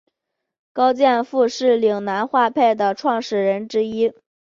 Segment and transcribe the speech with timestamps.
[0.73, 4.11] 高剑父是岭南画派的创始人之一。